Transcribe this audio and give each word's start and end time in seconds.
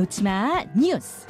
놓치마 0.00 0.64
뉴스. 0.74 1.26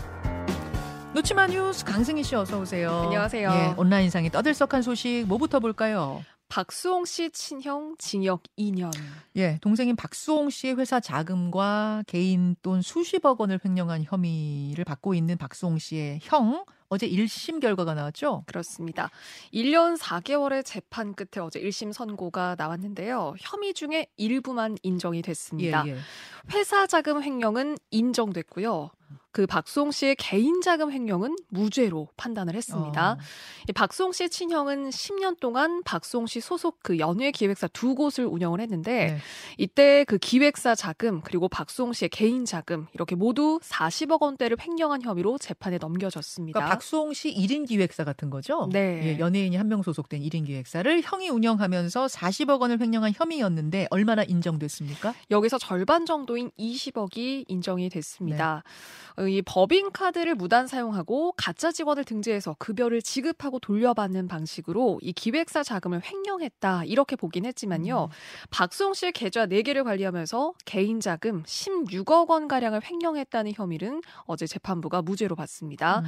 놓치마 1.13 1.49
뉴스 1.49 1.85
강승희 1.85 2.23
씨 2.23 2.37
어서 2.37 2.61
오세요. 2.61 3.01
안녕하세요. 3.07 3.51
예, 3.51 3.75
온라인상의 3.77 4.31
떠들썩한 4.31 4.83
소식 4.83 5.25
뭐부터 5.27 5.59
볼까요? 5.59 6.23
박수홍 6.49 7.05
씨 7.05 7.31
친형 7.31 7.97
징역 7.99 8.45
2년. 8.57 8.93
예, 9.35 9.59
동생인 9.61 9.97
박수홍 9.97 10.51
씨의 10.51 10.77
회사 10.77 11.01
자금과 11.01 12.05
개인 12.07 12.55
돈 12.63 12.81
수십억 12.81 13.41
원을 13.41 13.59
횡령한 13.65 14.05
혐의를 14.05 14.85
받고 14.85 15.15
있는 15.15 15.37
박수홍 15.37 15.81
씨의 15.81 16.21
형 16.23 16.65
어제 16.91 17.09
1심 17.09 17.61
결과가 17.61 17.95
나왔죠? 17.95 18.43
그렇습니다. 18.47 19.11
1년 19.55 19.97
4개월의 19.97 20.65
재판 20.65 21.15
끝에 21.15 21.43
어제 21.43 21.61
1심 21.61 21.93
선고가 21.93 22.57
나왔는데요. 22.59 23.35
혐의 23.39 23.73
중에 23.75 24.09
일부만 24.17 24.77
인정이 24.83 25.23
됐습니다. 25.23 25.85
예, 25.87 25.93
예. 25.93 25.97
회사 26.53 26.89
자금 26.89 27.23
횡령은 27.23 27.79
인정됐고요. 27.93 28.91
그 29.33 29.47
박수홍 29.47 29.91
씨의 29.93 30.17
개인 30.17 30.61
자금 30.61 30.93
횡령은 30.93 31.37
무죄로 31.49 32.09
판단을 32.17 32.55
했습니다. 32.55 33.13
어. 33.13 33.19
이 33.69 33.73
박수홍 33.73 34.13
씨 34.13 34.29
친형은 34.29 34.91
10년 34.91 35.41
동안 35.41 35.83
박수홍 35.85 36.27
씨 36.27 36.41
소속 36.41 36.81
그 36.83 36.99
연예 36.99 37.31
기획사 37.31 37.67
두 37.69 37.95
곳을 37.95 38.27
운영을 38.27 38.61
했는데 38.61 39.07
네. 39.07 39.19
이때 39.57 40.05
그 40.05 40.19
기획사 40.19 40.75
자금 40.75 41.23
그리고 41.23 41.49
박수홍 41.49 41.95
씨의 41.95 42.11
개인 42.11 42.45
자금 42.45 42.87
이렇게 42.93 43.15
모두 43.15 43.59
40억 43.63 44.21
원대를 44.21 44.59
횡령한 44.61 45.01
혐의로 45.03 45.39
재판에 45.39 45.79
넘겨졌습니다. 45.79 46.59
그러니까 46.59 46.75
박수홍 46.75 47.15
씨 47.15 47.35
1인 47.35 47.67
기획사 47.67 48.05
같은 48.05 48.29
거죠? 48.31 48.69
네. 48.71 49.01
예, 49.05 49.19
연예인이 49.19 49.57
한 49.57 49.71
명 49.71 49.83
소속된 49.85 50.21
1인 50.21 50.47
기획사를 50.47 51.01
형이 51.05 51.29
운영하면서 51.29 52.07
40억 52.07 52.61
원을 52.61 52.81
횡령한 52.81 53.13
혐의였는데 53.15 53.87
얼마나 53.91 54.25
인정됐습니까? 54.25 55.15
여기서 55.31 55.59
절반 55.59 56.07
정도인 56.07 56.51
20억이 56.59 57.45
인정이 57.47 57.89
됐습니다. 57.89 58.65
네. 59.17 59.20
어, 59.21 59.29
이 59.29 59.43
법인 59.43 59.93
카드를 59.93 60.35
무단 60.35 60.67
사용하고 60.67 61.33
가짜 61.37 61.71
직원을 61.71 62.05
등재해서 62.05 62.57
급여를 62.59 63.03
지급하고 63.03 63.59
돌려받는 63.59 64.29
방식으로 64.29 64.99
이 65.03 65.13
기획사 65.13 65.63
자금을 65.63 66.01
횡령했다 66.03 66.85
이렇게 66.87 67.17
보긴 67.17 67.45
했지만요. 67.45 68.05
음. 68.05 68.49
박수홍 68.49 68.95
씨의 68.95 69.13
계좌 69.13 69.47
4개를 69.47 69.85
관리하면서 69.85 70.55
개인 70.65 71.01
자금 71.01 71.43
16억 71.43 72.31
원 72.31 72.49
가량을 72.49 72.81
횡령했다는 72.83 73.53
혐의는 73.55 74.01
어제 74.25 74.47
재판부가 74.47 75.03
무죄로 75.03 75.37
봤습니다. 75.37 76.01
음. 76.01 76.07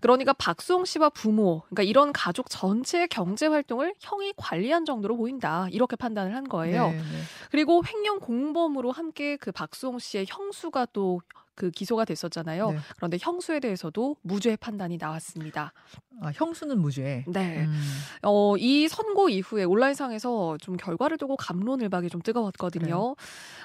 그러니까 0.00 0.32
박수홍 0.32 0.86
씨와 0.86 1.10
부모, 1.10 1.60
그러니까 1.66 1.82
이런 1.82 2.12
가족 2.12 2.48
전체의 2.48 3.08
경제 3.08 3.46
활동을 3.46 3.94
형이 4.00 4.32
관리한 4.38 4.86
정도로 4.86 5.18
보인다. 5.18 5.68
이렇게 5.70 5.96
판단을 5.96 6.34
한 6.34 6.48
거예요. 6.48 6.88
네, 6.88 6.96
네. 6.96 7.02
그리고 7.50 7.82
횡령 7.86 8.20
공범으로 8.20 8.90
함께 8.90 9.36
그 9.36 9.52
박수홍 9.52 9.98
씨의 9.98 10.24
형수가 10.28 10.86
또 10.92 11.20
그 11.54 11.70
기소가 11.70 12.04
됐었잖아요. 12.04 12.70
네. 12.72 12.78
그런데 12.96 13.18
형수에 13.20 13.60
대해서도 13.60 14.16
무죄 14.22 14.56
판단이 14.56 14.98
나왔습니다. 14.98 15.72
아, 16.20 16.30
형수는 16.34 16.78
무죄. 16.78 17.24
네. 17.28 17.64
음. 17.64 17.80
어, 18.22 18.56
이 18.56 18.88
선고 18.88 19.28
이후에 19.28 19.64
온라인상에서 19.64 20.58
좀 20.60 20.76
결과를 20.76 21.18
두고 21.18 21.36
감론을박이 21.36 22.08
좀 22.08 22.20
뜨거웠거든요. 22.22 23.16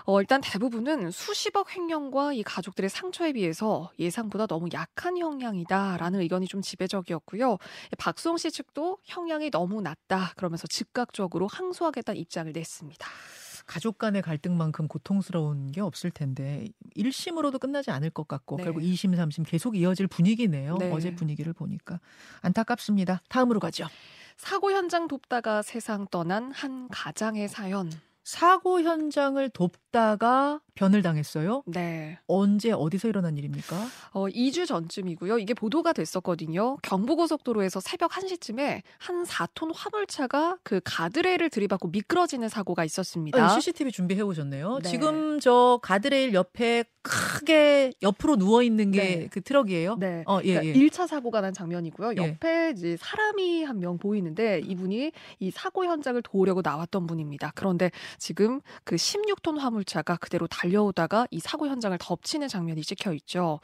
어, 0.06 0.22
일단 0.22 0.42
대부분은 0.42 1.12
수십억 1.12 1.76
횡령과 1.76 2.34
이 2.34 2.44
가족들의 2.44 2.90
상처에 2.90 3.34
비해서 3.34 3.92
예상보다 4.00 4.48
너무 4.48 4.68
약한 4.74 5.18
형량이다라는 5.18 6.22
의견이 6.22 6.48
좀 6.48 6.62
지배적이었고요. 6.62 7.58
박수홍 7.98 8.38
씨 8.38 8.52
측도 8.52 8.98
형량이 9.06 9.52
너무 9.52 9.81
낮다 9.81 10.34
그러면서 10.36 10.68
즉각적으로 10.68 11.48
항소하겠다는 11.48 12.20
입장을 12.20 12.52
냈습니다. 12.52 13.08
가족 13.70 14.00
간의 14.00 14.23
갈등만큼 14.23 14.88
고통스러운 14.88 15.72
게 15.72 15.80
없을 15.80 16.09
텐데 16.09 16.66
1심으로도 16.97 17.59
끝나지 17.59 17.91
않을 17.91 18.09
것 18.09 18.28
같고 18.28 18.57
네. 18.57 18.63
결국 18.63 18.80
2심, 18.80 19.16
3심 19.16 19.47
계속 19.47 19.78
이어질 19.78 20.07
분위기네요. 20.07 20.78
네. 20.78 20.91
어제 20.91 21.13
분위기를 21.13 21.53
보니까 21.53 22.00
안타깝습니다. 22.41 23.22
다음으로 23.30 23.59
가죠. 23.59 23.85
사고 24.38 24.72
현장 24.72 25.07
돕다가 25.07 25.62
세상 25.62 26.07
떠난 26.07 26.52
한 26.52 26.88
가장의 26.90 27.47
사연. 27.47 27.91
사고 28.34 28.79
현장을 28.81 29.50
돕다가 29.50 30.62
변을 30.75 31.01
당했어요. 31.01 31.63
네. 31.66 32.19
언제 32.28 32.72
어디서 32.72 33.07
일어난 33.07 33.35
일입니까? 33.38 33.75
어, 34.12 34.28
2주 34.28 34.67
전쯤이고요. 34.67 35.40
이게 35.40 35.56
보도가 35.56 35.94
됐었거든요. 35.94 36.78
경부고속도로에서 36.84 37.79
새벽 37.79 38.12
1시쯤에 38.12 38.84
한 39.00 39.23
4톤 39.23 39.72
화물차가 39.73 40.59
그 40.63 40.79
가드레일을 40.85 41.50
들이받고 41.50 41.88
미끄러지는 41.89 42.50
사고가 42.50 42.85
있었습니다. 42.85 43.44
아, 43.44 43.50
CCTV 43.50 43.91
준비해 43.91 44.22
오셨네요. 44.22 44.79
네. 44.84 44.89
지금 44.89 45.39
저 45.39 45.79
가드레일 45.81 46.35
옆에 46.35 46.84
크게 47.01 47.91
옆으로 48.03 48.35
누워 48.38 48.62
있는 48.62 48.91
게 48.91 49.01
네. 49.01 49.28
그 49.31 49.41
트럭이에요. 49.41 49.95
네. 50.00 50.23
어, 50.28 50.39
예, 50.44 50.53
그러니까 50.53 50.79
예. 50.79 50.85
1차 50.85 51.07
사고가 51.07 51.41
난 51.41 51.51
장면이고요. 51.51 52.13
예. 52.22 52.28
옆에 52.29 52.73
이제 52.75 52.95
사람이 53.00 53.63
한 53.63 53.79
명 53.79 53.97
보이는데 53.97 54.59
이분이 54.66 55.13
이 55.39 55.51
사고 55.51 55.85
현장을 55.85 56.22
도우려고 56.22 56.62
나왔던 56.62 57.07
분입니다. 57.07 57.53
그런데 57.56 57.91
지금 58.19 58.62
그 58.84 58.96
16톤 58.96 59.57
화물차가 59.57 60.18
그대로 60.18 60.47
달려오다가 60.47 61.28
이 61.31 61.40
사고 61.40 61.68
현장을 61.68 61.97
덮치는 62.00 62.47
장면이 62.47 62.81
찍혀 62.84 63.13
있죠. 63.13 63.59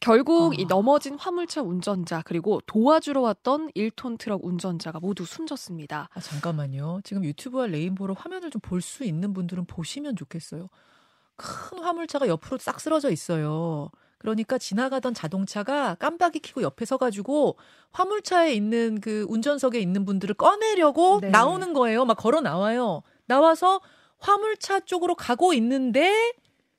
결국 0.00 0.52
아. 0.52 0.56
이 0.58 0.64
넘어진 0.66 1.16
화물차 1.18 1.62
운전자 1.62 2.22
그리고 2.24 2.60
도와주러 2.66 3.20
왔던 3.20 3.70
1톤 3.76 4.18
트럭 4.18 4.44
운전자가 4.44 5.00
모두 5.00 5.24
숨졌습니다. 5.24 6.08
아, 6.12 6.20
잠깐만요. 6.20 7.00
지금 7.04 7.24
유튜브와 7.24 7.66
레인보우로 7.66 8.14
화면을 8.14 8.50
좀 8.50 8.60
볼 8.62 8.80
수 8.82 9.04
있는 9.04 9.32
분들은 9.34 9.64
보시면 9.66 10.16
좋겠어요. 10.16 10.68
큰 11.36 11.78
화물차가 11.78 12.28
옆으로 12.28 12.58
싹 12.58 12.80
쓰러져 12.80 13.10
있어요. 13.10 13.90
그러니까 14.18 14.58
지나가던 14.58 15.14
자동차가 15.14 15.94
깜빡이 15.96 16.40
켜고 16.40 16.62
옆에 16.62 16.84
서가지고 16.84 17.56
화물차에 17.92 18.52
있는 18.52 19.00
그 19.00 19.24
운전석에 19.28 19.78
있는 19.80 20.04
분들을 20.04 20.34
꺼내려고 20.34 21.20
네. 21.20 21.30
나오는 21.30 21.72
거예요. 21.72 22.04
막 22.04 22.14
걸어 22.16 22.40
나와요. 22.40 23.02
나와서 23.26 23.80
화물차 24.18 24.80
쪽으로 24.80 25.14
가고 25.14 25.52
있는데 25.54 26.12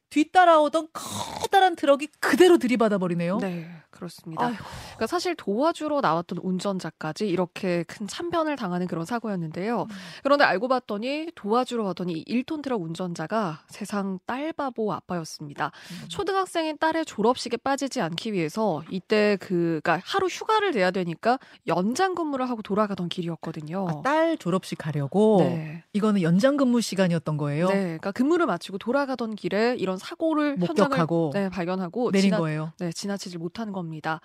뒤따라오던 0.10 0.90
커다란 0.94 1.76
트럭이 1.76 2.08
그대로 2.20 2.58
들이받아 2.58 2.98
버리네요. 2.98 3.38
네, 3.38 3.70
그렇습니다. 3.92 4.46
아이고. 4.46 4.58
그러니까 4.96 5.08
사실 5.08 5.36
도와주러 5.36 6.02
나왔던 6.02 6.40
운전자까지 6.42 7.28
이렇게 7.28 7.84
큰 7.84 8.08
참변을 8.08 8.56
당하는 8.56 8.88
그런 8.88 9.06
사고였는데요. 9.06 9.88
그런데 10.24 10.44
알고 10.46 10.68
봤더니 10.68 11.32
도와주러 11.36 11.84
왔더니 11.84 12.14
이 12.14 12.26
1톤 12.44 12.62
트럭 12.62 12.82
운전자가 12.82 13.62
세상 13.68 14.20
딸바보 14.26 14.94
아빠였습니다. 14.94 15.72
음. 16.04 16.08
초등학생인 16.10 16.78
딸의 16.78 17.06
졸업식에 17.06 17.58
빠지지 17.58 18.02
않기 18.02 18.34
위해서 18.34 18.84
이때 18.90 19.38
그, 19.42 19.80
그러니까 19.84 20.02
하루 20.06 20.28
휴가를 20.28 20.72
내야 20.72 20.92
되니까 20.92 21.40
연장 21.68 22.16
근무를 22.16 22.50
하고 22.50 22.62
돌아가던 22.62 23.10
길이었거든요. 23.10 23.88
아, 23.90 24.02
딸 24.04 24.38
졸업식 24.38 24.78
가려고 24.78 25.38
네. 25.42 25.84
이거는 25.94 26.22
연장 26.22 26.58
근무 26.58 26.82
시간이었던 26.82 27.38
거예요. 27.38 27.68
네, 27.68 27.74
그러니까 27.82 28.12
근무를 28.12 28.46
마치고 28.46 28.78
돌아가던 28.78 29.36
길에 29.36 29.76
이런 29.78 29.98
사고를 29.98 30.56
목격하고 30.58 31.28
현장을 31.28 31.32
네, 31.34 31.50
발견하고 31.50 32.12
내린 32.12 32.32
지나- 32.32 32.38
거예요. 32.38 32.72
네, 32.80 32.92
지나치질 32.92 33.40
못한 33.40 33.72
겁니다. 33.80 34.20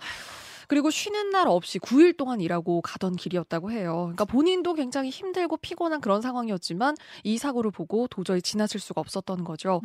그리고 0.69 0.91
쉬는 0.91 1.31
날 1.31 1.47
없이 1.49 1.79
9일 1.79 2.17
동안 2.17 2.41
일하고 2.41 2.81
가던 2.81 3.17
길이었다고 3.17 3.71
해요. 3.71 3.93
그러니까 4.05 4.25
본인도 4.25 4.75
굉장히 4.75 5.11
힘들고 5.11 5.59
피곤한 5.59 6.01
그런 6.01 6.21
상황이었지만 6.21 6.97
이 7.23 7.39
사고를 7.39 7.71
보고 7.71 8.07
도저히 8.09 8.43
지나칠 8.43 8.81
수가 8.81 9.01
없었던 9.01 9.45
거죠. 9.45 9.81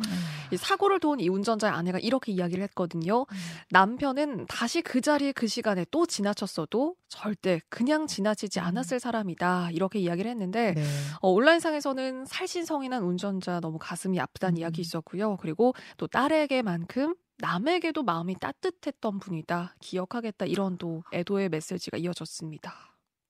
이 0.52 0.56
사고를 0.56 1.00
도운 1.00 1.20
이 1.20 1.28
운전자의 1.28 1.72
아내가 1.72 1.98
이렇게 1.98 2.32
이야기를 2.32 2.62
했거든요. 2.64 3.26
남편은 3.70 4.46
다시 4.46 4.82
그 4.82 5.00
자리에 5.00 5.32
그 5.32 5.46
시간에 5.46 5.84
또 5.90 6.06
지나쳤어도 6.06 6.96
절대 7.08 7.60
그냥 7.68 8.06
지나치지 8.06 8.60
않았을 8.60 9.00
사람이다. 9.00 9.70
이렇게 9.72 9.98
이야기를 9.98 10.30
했는데 10.30 10.74
네. 10.74 10.84
어, 11.20 11.30
온라인상에서는 11.30 12.24
살신성인한 12.26 13.02
운전자 13.02 13.60
너무 13.60 13.78
가슴이 13.78 14.18
아프다는 14.20 14.56
음. 14.56 14.60
이야기 14.60 14.80
있었고요. 14.80 15.36
그리고 15.36 15.74
또 15.96 16.06
딸에게만큼 16.06 17.14
남에게도 17.40 18.02
마음이 18.02 18.36
따뜻했던 18.38 19.18
분이다. 19.18 19.74
기억하겠다. 19.80 20.46
이런 20.46 20.78
또 20.78 21.02
애도의 21.12 21.48
메시지가 21.48 21.98
이어졌습니다. 21.98 22.72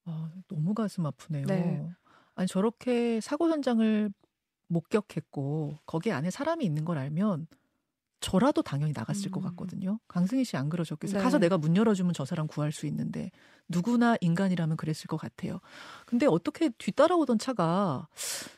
아, 0.04 0.30
너무 0.48 0.74
가슴 0.74 1.06
아프네요. 1.06 1.46
네. 1.46 1.90
아니 2.34 2.46
저렇게 2.48 3.20
사고 3.20 3.48
현장을 3.48 4.12
목격했고 4.68 5.78
거기 5.86 6.12
안에 6.12 6.30
사람이 6.30 6.64
있는 6.64 6.84
걸 6.84 6.98
알면 6.98 7.46
저라도 8.20 8.62
당연히 8.62 8.92
나갔을 8.94 9.30
것 9.30 9.40
음. 9.40 9.44
같거든요. 9.50 9.98
강승희 10.08 10.44
씨 10.44 10.56
안 10.56 10.68
그러셨겠어요? 10.68 11.18
네. 11.18 11.24
가서 11.24 11.38
내가 11.38 11.56
문 11.58 11.74
열어주면 11.76 12.12
저 12.14 12.24
사람 12.24 12.46
구할 12.46 12.70
수 12.72 12.86
있는데 12.86 13.30
누구나 13.68 14.16
인간이라면 14.20 14.76
그랬을 14.76 15.06
것 15.06 15.16
같아요. 15.16 15.60
근데 16.04 16.26
어떻게 16.26 16.70
뒤따라오던 16.70 17.38
차가 17.38 18.08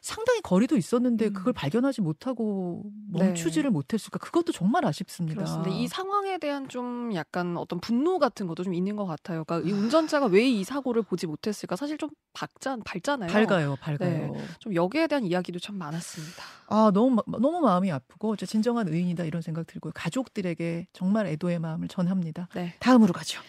상당히 0.01 0.41
거리도 0.41 0.77
있었는데 0.77 1.27
음. 1.27 1.33
그걸 1.35 1.53
발견하지 1.53 2.01
못하고 2.01 2.85
네. 3.13 3.27
멈추지를 3.27 3.71
못했을까? 3.71 4.19
그것도 4.19 4.53
정말 4.53 4.85
아쉽습니다. 4.87 5.37
그렇습니다. 5.37 5.71
이 5.71 5.87
상황에 5.87 6.39
대한 6.39 6.69
좀 6.69 7.15
약간 7.15 7.57
어떤 7.59 7.79
분노 7.79 8.19
같은 8.19 8.47
것도 8.47 8.65
좀 8.65 8.73
있는 8.75 8.97
것 8.97 9.05
같아요. 9.07 9.45
그러니까 9.45 9.69
이 9.69 9.73
운전자가 9.73 10.27
왜 10.27 10.43
이 10.53 10.65
사고를 10.65 11.03
보지 11.03 11.27
못했을까? 11.27 11.77
사실 11.77 11.97
좀 11.99 12.11
밝자, 12.33 12.77
밝잖아요. 12.85 13.31
밝아요, 13.33 13.77
밝아요. 13.81 14.33
좀 14.59 14.75
여기에 14.75 15.07
대한 15.07 15.25
이야기도 15.25 15.59
참 15.61 15.77
많았습니다. 15.79 16.43
아 16.69 16.91
너무 16.93 17.17
마- 17.27 17.39
너무 17.39 17.61
마음이 17.61 17.93
아프고 17.93 18.35
진정한 18.37 18.89
의인이다 18.89 19.25
이런 19.25 19.41
생각. 19.43 19.52
생각 19.53 19.67
들고요. 19.67 19.93
가족들에게 19.95 20.87
정말 20.93 21.27
애도의 21.27 21.59
마음을 21.59 21.89
전합니다. 21.89 22.49
네. 22.55 22.75
다음으로 22.81 23.13
가죠. 23.13 23.41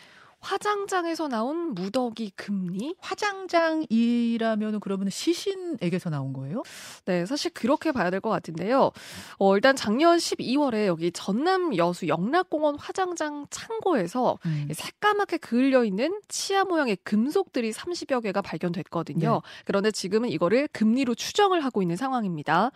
화장장에서 0.44 1.30
나온 1.30 1.74
무더기 1.74 2.32
금리? 2.36 2.96
화장장이라면 3.00 4.80
그러면 4.82 5.10
시신에게서 5.10 6.10
나온 6.10 6.34
거예요? 6.34 6.64
네, 7.06 7.26
사실 7.26 7.52
그렇게 7.54 7.92
봐야 7.92 8.10
될 8.10 8.20
것 8.24 8.30
같은데요. 8.30 8.92
어, 9.38 9.56
일단 9.56 9.76
작년 9.76 10.18
12월에 10.18 10.86
여기 10.86 11.12
전남 11.12 11.76
여수 11.78 12.08
영락공원 12.08 12.76
화장장 12.78 13.48
창고에서 13.50 14.38
음. 14.46 14.68
새까맣게 14.74 15.38
그을려 15.38 15.84
있는 15.84 16.20
치아 16.28 16.64
모양의 16.64 16.98
금속들이 17.04 17.72
30여 17.72 18.22
개가 18.24 18.42
발견됐거든요. 18.42 19.34
네. 19.34 19.40
그런데 19.66 19.92
지금은 19.92 20.30
이거를 20.30 20.68
금리로 20.72 21.16
추정을 21.16 21.64
하고 21.64 21.82
있는 21.82 21.96
상황입니다. 21.96 22.72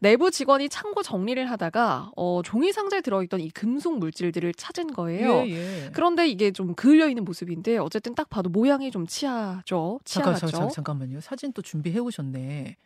내부 0.00 0.30
직원이 0.30 0.68
창고 0.68 1.02
정리를 1.02 1.50
하다가 1.50 2.12
어, 2.16 2.40
종이 2.44 2.72
상자에 2.72 3.00
들어있던 3.00 3.40
이 3.40 3.50
금속 3.50 3.98
물질들을 3.98 4.52
찾은 4.54 4.88
거예요. 4.92 5.44
예, 5.46 5.50
예. 5.50 5.90
그런데 5.92 6.28
이게 6.28 6.50
좀 6.50 6.74
그을려 6.74 7.08
있는 7.10 7.24
모습인데 7.24 7.78
어쨌든 7.78 8.14
딱 8.14 8.28
봐도 8.30 8.48
모양이 8.48 8.90
좀 8.90 9.06
치아죠. 9.06 10.00
치아 10.04 10.34
잠깐, 10.34 10.68
잠깐만요. 10.70 11.20
사진 11.20 11.52
또 11.52 11.62
준비해 11.62 11.98
오셨네. 11.98 12.76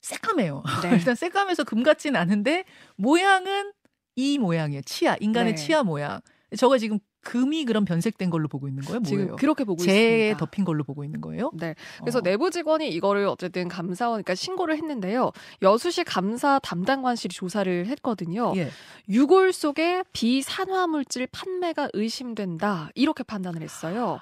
새까매요. 0.00 0.62
네. 0.82 0.90
일단 0.94 1.14
새까매서 1.14 1.64
금 1.64 1.82
같진 1.82 2.16
않은데 2.16 2.64
모양은 2.96 3.72
이 4.16 4.38
모양이에요. 4.38 4.82
치아, 4.82 5.16
인간의 5.20 5.54
네. 5.54 5.56
치아 5.56 5.82
모양. 5.82 6.20
저거 6.56 6.78
지금 6.78 6.98
금이 7.28 7.66
그럼 7.66 7.84
변색된 7.84 8.30
걸로 8.30 8.48
보고 8.48 8.68
있는 8.68 8.82
거예요? 8.84 9.00
뭐예요? 9.00 9.22
지금 9.24 9.36
그렇게 9.36 9.64
보고 9.64 9.82
재에 9.84 10.28
있습니다. 10.30 10.38
덮인 10.46 10.64
걸로 10.64 10.82
보고 10.82 11.04
있는 11.04 11.20
거예요? 11.20 11.50
네. 11.52 11.74
그래서 12.00 12.20
어. 12.20 12.22
내부 12.22 12.50
직원이 12.50 12.88
이거를 12.88 13.26
어쨌든 13.26 13.68
감사원, 13.68 14.14
그러니까 14.14 14.34
신고를 14.34 14.76
했는데요. 14.78 15.32
여수시 15.60 16.04
감사 16.04 16.58
담당관실이 16.60 17.34
조사를 17.34 17.86
했거든요. 17.86 18.54
예. 18.56 18.70
유골 19.10 19.52
속에 19.52 20.04
비산화 20.14 20.86
물질 20.86 21.26
판매가 21.26 21.90
의심된다. 21.92 22.88
이렇게 22.94 23.22
판단을 23.24 23.60
했어요. 23.60 24.20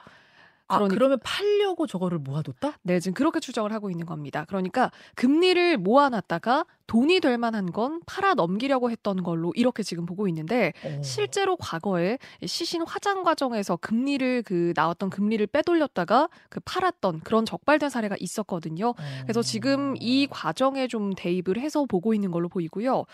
아, 0.69 0.81
그러니- 0.81 0.91
그러면 0.91 1.19
팔려고 1.23 1.87
저거를 1.87 2.19
모아뒀다? 2.19 2.73
네, 2.83 2.99
지금 2.99 3.15
그렇게 3.15 3.39
추정을 3.39 3.73
하고 3.73 3.89
있는 3.89 4.05
겁니다. 4.05 4.45
그러니까 4.49 4.91
금리를 5.15 5.77
모아놨다가 5.79 6.67
돈이 6.87 7.21
될 7.21 7.39
만한 7.39 7.73
건 7.73 8.01
팔아 8.07 8.35
넘기려고 8.35 8.91
했던 8.91 9.23
걸로 9.23 9.53
이렇게 9.57 9.83
지금 9.83 10.07
보고 10.07 10.29
있는데 10.29 10.73
어. 10.85 11.03
실제로 11.03 11.57
과거에 11.57 12.19
시신 12.45 12.83
화장 12.87 13.25
과정에서 13.25 13.77
금리를 13.77 14.43
그 14.45 14.73
나왔던 14.77 15.11
금리를 15.11 15.47
빼돌렸다가 15.49 16.29
그 16.49 16.61
팔았던 16.61 17.21
그런 17.25 17.45
적발된 17.45 17.91
사례가 17.91 18.17
있었거든요. 18.19 18.95
그래서 19.23 19.43
지금 19.43 19.95
이 19.99 20.27
과정에 20.31 20.87
좀 20.89 21.13
대입을 21.15 21.59
해서 21.59 21.85
보고 21.87 22.15
있는 22.15 22.31
걸로 22.31 22.49
보이고요. 22.49 23.05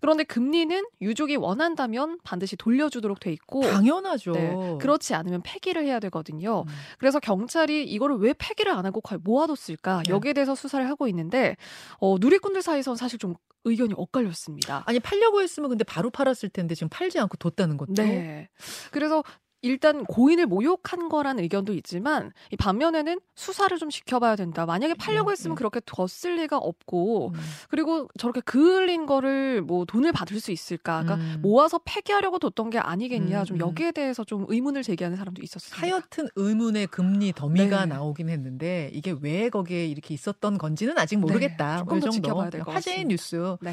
그런데 0.00 0.24
금리는 0.24 0.84
유족이 1.00 1.36
원한다면 1.36 2.18
반드시 2.24 2.56
돌려주도록 2.56 3.20
돼 3.20 3.32
있고 3.32 3.62
당연하죠. 3.62 4.32
네, 4.32 4.78
그렇지 4.80 5.14
않으면 5.14 5.40
폐기를 5.42 5.84
해야 5.84 5.98
되거든요. 6.00 6.64
음. 6.66 6.74
그래서 6.98 7.20
경찰이 7.20 7.84
이거를 7.84 8.16
왜 8.16 8.34
폐기를 8.36 8.72
안 8.72 8.84
하고 8.84 9.00
과연 9.00 9.22
모아뒀을까 9.24 10.02
네. 10.06 10.12
여기에 10.12 10.34
대해서 10.34 10.54
수사를 10.54 10.86
하고 10.88 11.08
있는데 11.08 11.56
어, 11.98 12.16
누리꾼들 12.18 12.62
사이에선 12.62 12.96
사실 12.96 13.13
좀 13.18 13.34
의견이 13.64 13.94
엇갈렸습니다. 13.96 14.84
아니 14.86 15.00
팔려고 15.00 15.40
했으면 15.40 15.70
근데 15.70 15.84
바로 15.84 16.10
팔았을 16.10 16.50
텐데 16.50 16.74
지금 16.74 16.88
팔지 16.90 17.18
않고 17.18 17.36
뒀다는 17.38 17.76
것도 17.76 17.94
네. 17.94 18.48
그래서 18.90 19.22
일단 19.64 20.04
고인을 20.04 20.44
모욕한 20.44 21.08
거란 21.08 21.38
의견도 21.38 21.72
있지만 21.72 22.32
이 22.50 22.56
반면에는 22.56 23.18
수사를 23.34 23.76
좀 23.78 23.88
지켜봐야 23.88 24.36
된다. 24.36 24.66
만약에 24.66 24.92
팔려고 24.92 25.30
음, 25.30 25.32
했으면 25.32 25.54
음. 25.54 25.56
그렇게 25.56 25.80
뒀을 25.86 26.36
리가 26.36 26.58
없고 26.58 27.28
음. 27.28 27.40
그리고 27.70 28.06
저렇게 28.18 28.42
그을린 28.42 29.06
거를 29.06 29.62
뭐 29.62 29.86
돈을 29.86 30.12
받을 30.12 30.38
수 30.38 30.52
있을까? 30.52 31.02
그러니까 31.02 31.14
음. 31.16 31.40
모아서 31.40 31.80
폐기하려고 31.82 32.38
뒀던 32.38 32.68
게 32.68 32.78
아니겠냐. 32.78 33.40
음, 33.40 33.44
좀 33.46 33.56
음. 33.56 33.60
여기에 33.60 33.92
대해서 33.92 34.22
좀 34.22 34.44
의문을 34.48 34.82
제기하는 34.82 35.16
사람도 35.16 35.40
있었습니다. 35.42 35.80
하여튼 35.80 36.28
의문의 36.36 36.86
금리 36.88 37.32
더미가 37.32 37.86
네. 37.86 37.94
나오긴 37.94 38.28
했는데 38.28 38.90
이게 38.92 39.16
왜 39.22 39.48
거기에 39.48 39.86
이렇게 39.86 40.12
있었던 40.12 40.58
건지는 40.58 40.98
아직 40.98 41.16
모르겠다. 41.16 41.72
네, 41.72 41.78
조금 41.78 41.98
뭐더이 42.00 42.10
정도. 42.12 42.28
지켜봐야 42.28 42.50
될것 42.50 42.74
화제의 42.74 42.96
같습니다. 42.96 43.08
뉴스. 43.08 43.56
네. 43.62 43.72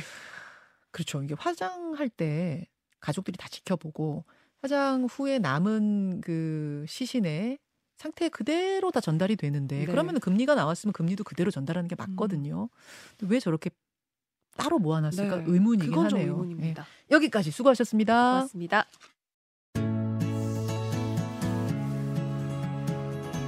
그렇죠. 0.91 1.21
이게 1.21 1.35
화장할 1.37 2.07
때 2.07 2.65
가족들이 3.01 3.35
다 3.37 3.49
지켜보고 3.49 4.23
화장 4.61 5.05
후에 5.09 5.39
남은 5.39 6.21
그 6.21 6.85
시신의 6.87 7.57
상태 7.97 8.29
그대로 8.29 8.91
다 8.91 8.99
전달이 8.99 9.35
되는데 9.35 9.79
네. 9.79 9.85
그러면 9.85 10.19
금리가 10.19 10.55
나왔으면 10.55 10.93
금리도 10.93 11.23
그대로 11.23 11.51
전달하는 11.51 11.87
게 11.87 11.95
맞거든요. 11.95 12.69
근데 13.17 13.33
왜 13.33 13.39
저렇게 13.39 13.69
따로 14.57 14.79
모아놨을까 14.79 15.37
네, 15.37 15.43
의문이긴 15.47 15.89
그건 15.91 16.05
하네요. 16.07 16.31
의문입니다. 16.33 16.83
예. 16.83 17.15
여기까지 17.15 17.51
수고하셨습니다. 17.51 18.31
고맙습니다. 18.33 18.85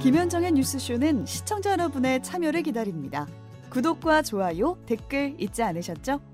김현정의 0.02 0.52
뉴스쇼는 0.52 1.26
시청자 1.26 1.72
여러분의 1.72 2.22
참여를 2.22 2.62
기다립니다. 2.62 3.26
구독과 3.70 4.22
좋아요, 4.22 4.78
댓글 4.86 5.34
잊지 5.38 5.62
않으셨죠? 5.62 6.33